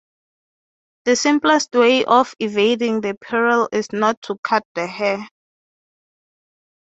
The 1.05 1.15
simplest 1.15 1.73
way 1.75 2.05
of 2.05 2.33
evading 2.39 3.01
the 3.01 3.13
peril 3.21 3.69
is 3.71 3.93
not 3.93 4.19
to 4.23 4.37
cut 4.43 4.63
the 4.73 4.87
hair. 4.87 5.27